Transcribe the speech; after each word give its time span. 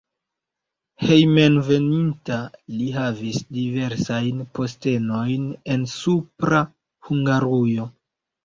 Hejmenveninta 1.01 2.37
li 2.79 2.87
havis 2.95 3.37
diversajn 3.59 4.41
postenojn 4.61 5.47
en 5.77 5.87
Supra 5.95 6.63
Hungarujo. 7.13 7.91